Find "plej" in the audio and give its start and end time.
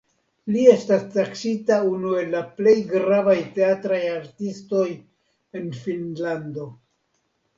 2.61-2.73